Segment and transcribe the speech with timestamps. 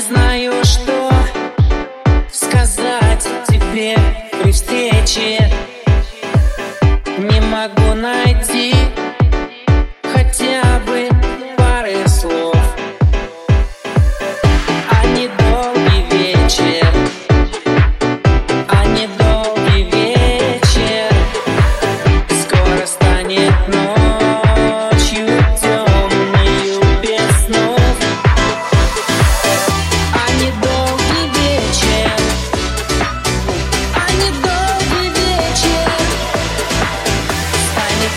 [0.00, 1.10] не знаю, что
[2.32, 3.94] сказать тебе
[4.42, 5.50] при встрече.
[7.18, 8.74] Не могу найти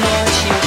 [0.00, 0.57] more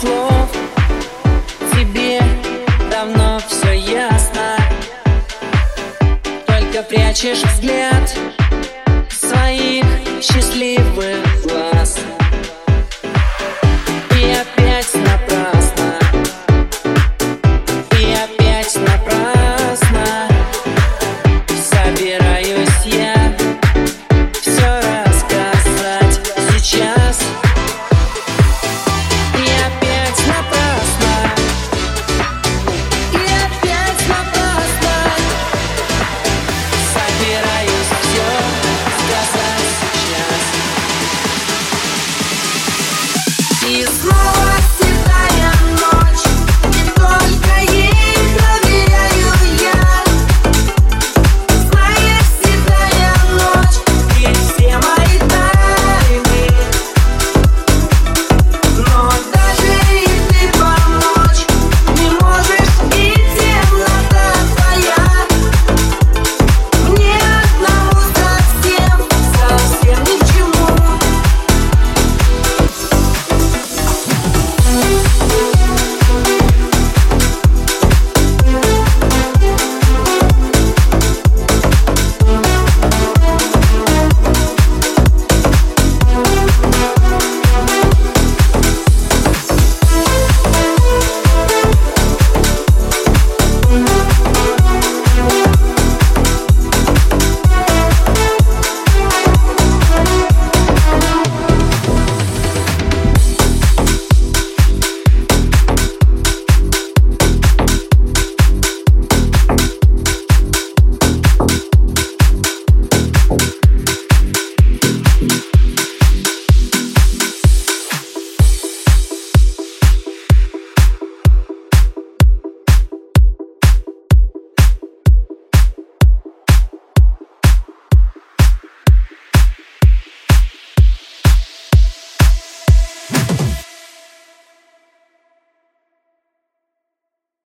[0.00, 0.48] слов.
[1.72, 2.20] Тебе
[2.90, 4.56] давно все ясно.
[6.46, 8.14] Только прячешь взгляд
[9.08, 9.84] Своих
[10.22, 11.19] счастливых